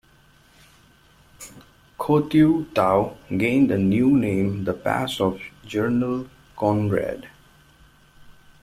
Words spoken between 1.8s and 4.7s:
Khotyu-tau gained a new name-